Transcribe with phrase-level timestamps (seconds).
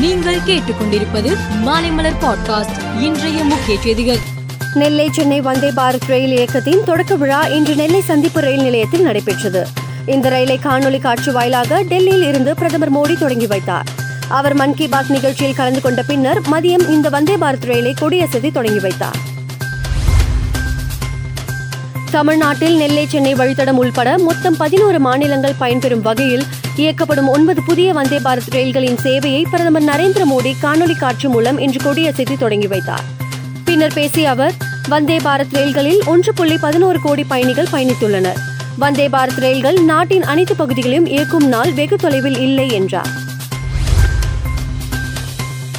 [0.00, 4.18] நீங்கள் கேட்டுக்கொண்டிருப்பது மாலைமலர் பாட்காஸ்ட் இன்றைய முக்கிய செய்திகள்.
[4.74, 9.66] நெல்லை சென்னை வந்தே பாரத் ரயில் இயக்கத்தின் தொடக்க விழா இன்று நெல்லை சந்திப்பு ரயில் நிலையத்தில் நடைபெற்றது.
[10.06, 13.86] இந்த ரயிலை காணொலி காட்சி வாயிலாக டெல்லியில் இருந்து பிரதமர் மோடி தொடங்கி வைத்தார்.
[14.28, 18.80] அவர் மன் கி பாத் நிகழ்ச்சியில் கலந்து கொண்ட பின்னர் மதியம் இந்த வந்தே பாரத் ரயிலை கொடியசதி தொடங்கி
[18.80, 19.27] வைத்தார்.
[22.10, 26.44] தமிழ்நாட்டில் நெல்லை சென்னை வழித்தடம் உள்பட மொத்தம் பதினோரு மாநிலங்கள் பயன்பெறும் வகையில்
[26.76, 32.38] இயக்கப்படும் ஒன்பது புதிய வந்தே பாரத் ரயில்களின் சேவையை பிரதமர் நரேந்திர மோடி காணொலி காட்சி மூலம் இன்று கொடியசைத்து
[32.38, 33.04] தொடங்கி வைத்தார்.
[33.64, 34.52] பின்னர் பேசிய அவர்
[34.88, 38.38] வந்தே பாரத் ரயில்களில் ஒன்று புள்ளி பதினோரு கோடி பயணிகள் பயணித்துள்ளனர்.
[38.78, 43.10] வந்தே பாரத் ரயில்கள் நாட்டின் அனைத்து பகுதிகளையும் இயக்கும் நாள் வெகு தொலைவில் இல்லை என்றார்.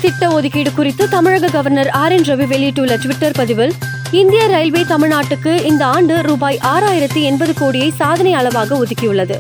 [0.02, 3.74] திட்ட ஒதுக்கீடு குறித்து தமிழக கவர்னர் ஆர் என் ரவி வெளியிட்டுள்ள ட்விட்டர் பதிவில்
[4.12, 9.40] இந்திய ரயில்வே தமிழ்நாட்டுக்கு இந்த ஆண்டு ரூபாய் ஆறாயிரத்தி எண்பது கோடியை சாதனை அளவாக ஒதுக்கியுள்ளது.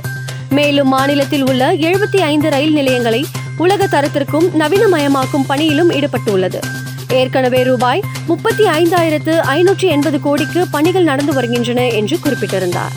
[0.50, 3.26] மேலும் மாநிலத்தில் உள்ள எழுபத்தி ஐந்து ரயில் நிலையங்களை
[3.58, 6.60] உலக தரத்திற்கும் நவீனமயமாக்கும் பணியிலும் ஈடுபட்டுள்ளது.
[7.08, 12.92] ஏற்கனவே ரூபாய் முப்பத்தி ஐந்தாயிரத்து ஐநூற்றி எண்பது கோடிக்கு பணிகள் நடந்து வருகின்றன என்று குறிப்பிட்டிருந்தார்.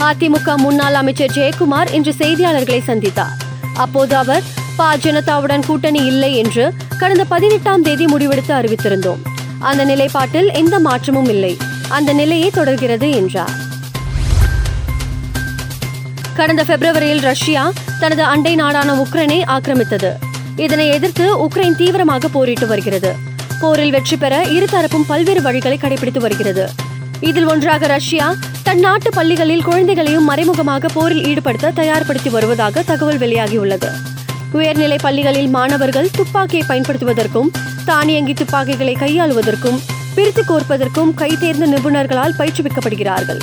[0.00, 3.36] அதிமுக முன்னாள் அமைச்சர் ஜெயக்குமார் இன்று செய்தியாளர்களை சந்தித்தார்.
[3.74, 4.42] அப்போது அவர்
[4.76, 9.20] பா ஜனதாவுடன் கூட்டணி இல்லை என்று கடந்த பதினெட்டாம் தேதி முடிவெடுத்து அறிவித்திருந்தோம்.
[9.58, 11.56] அந்த நிலைப்பாட்டில் எந்த மாற்றமும் இல்லை.
[11.88, 13.50] அந்த நிலையே தொடர்கிறது என்றார்.
[16.34, 20.12] கடந்த பிப்ரவரியில் ரஷ்யா தனது அண்டை நாடான உக்ரைனை ஆக்கிரமித்தது.
[20.56, 23.14] இதனை எதிர்த்து உக்ரைன் தீவிரமாக போரிட்டு வருகிறது.
[23.60, 26.70] போரில் வெற்றி பெற இருதரப்பும் பல்வேறு வழிகளை கடைபிடித்து வருகிறது.
[27.20, 33.88] இதில் ஒன்றாக ரஷ்யா தன் நாட்டு பள்ளிகளில் குழந்தைகளையும் மறைமுகமாக போரில் ஈடுபடுத்த தயார்படுத்தி வருவதாக தகவல் வெளியாகியுள்ளது.
[34.58, 37.48] உயர்நிலை பள்ளிகளில் மாணவர்கள் துப்பாக்கியை பயன்படுத்துவதற்கும்
[37.84, 39.78] தானியங்கி துப்பாக்கிகளை கையாளுவதற்கும்
[40.14, 43.40] பிரித்து கோர்ப்பதற்கும் கைதேர்ந்த நிபுணர்களால் பயிற்றுவிக்கப்படுகிறார்கள்.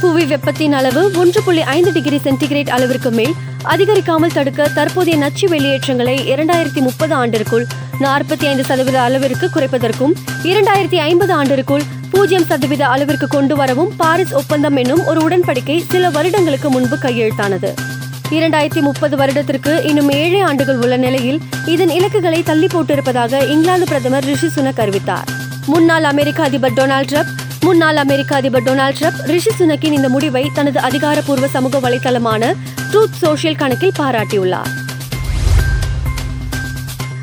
[0.00, 6.16] புவி வெப்பத்தின் அளவு ஒன்று புள்ளி ஐந்து டிகிரி சென்டிகிரேட் அளவிற்கு மேல் அதிகரிக்காமல் தடுக்க தற்போதைய நச்சு வெளியேற்றங்களை
[6.32, 7.66] இரண்டாயிரத்தி முப்பது ஆண்டிற்குள்
[8.00, 14.76] நாற்பத்தி ஐந்து சதவீத அளவிற்கு குறைப்பதற்கும் இரண்டாயிரத்தி ஐம்பது ஆண்டிற்குள் பூஜ்ஜியம் சதவீத அளவிற்கு கொண்டு வரவும் பாரிஸ் ஒப்பந்தம்
[14.76, 17.91] என்னும் ஒரு உடன்படிக்கை சில வருடங்களுக்கு முன்பு கையெழுத்தானது.
[18.32, 24.46] இரண்டாயிரத்தி முப்பது வருடத்திற்கு இன்னும் ஏழு ஆண்டுகள் உள்ள நிலையில் இதன் இலக்குகளை தள்ளி போட்டிருப்பதாக இங்கிலாந்து பிரதமர் ரிஷி
[24.46, 25.24] சுனக் அறிவித்தார்.
[25.66, 30.80] முன்னாள் அமெரிக்க அதிபர் டொனால்ட் ட்ரம்ப் முன்னாள் அமெரிக்க அதிபர் டொனால்ட் ட்ரம்ப் ரிஷி சுனக்கின் இந்த முடிவை தனது
[30.80, 32.54] அதிகாரப்பூர்வ சமூக வலைதளமான
[32.92, 34.70] ட்ரூத் சோஷியல் கணக்கில் பாராட்டியுள்ளார்.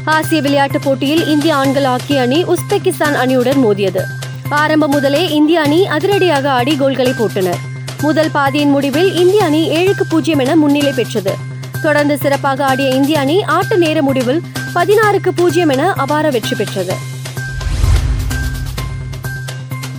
[0.06, 4.02] ஆசிய விளையாட்டுப் போட்டியில் இந்திய ஆண்கள் ஹாக்கி அணி உஸ்பெகிஸ்தான் அணியுடன் மோதியது.
[4.50, 7.68] ஆரம்பம் முதலே இந்திய அணி அதிரடியாக ஆடி கோல்களை போட்டனர்.
[8.02, 11.34] முதல் பாதியின் முடிவில் இந்திய அணி ஏழுக்கு பூஜ்ஜியம் என முன்னிலை பெற்றது.
[11.82, 14.40] தொடர்ந்து சிறப்பாக ஆடிய இந்திய அணி ஆட்ட நேர முடிவில்
[14.76, 16.96] பதினாறுக்கு பூஜ்ஜியம் என அபார வெற்றி பெற்றது.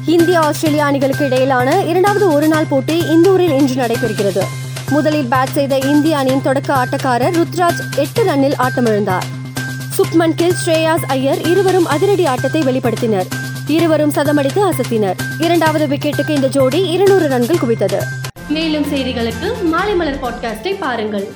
[0.07, 4.45] இந்திய ஆஸ்திரேலிய அணிகளுக்கு இடையிலான இரண்டாவது ஒருநாள் போட்டி இந்தூரில் இன்று நடைபெறுகிறது.
[4.91, 9.29] முதலில் பேட் செய்த இந்திய அணியின் தொடக்க ஆட்டக்காரர் ருத்ராஜ் எட்டு ரன்னில் ஆட்டமிழந்தார்.
[9.99, 13.31] சுப்மன் கில் ஸ்ரேயாஸ் ஐயர் இருவரும் அதிரடி ஆட்டத்தை வெளிப்படுத்தினர்.
[13.71, 15.17] இருவரும் சதமடித்து அசத்தினர்.
[15.39, 18.03] இரண்டாவது விக்கெட்டுக்கு இந்த ஜோடி இருநூறு ரன்கள் குவித்தது.
[18.49, 21.33] மேலும் செய்திகளுக்கு மாலை மலர் பாட்காஸ்டை பாருங்கள்.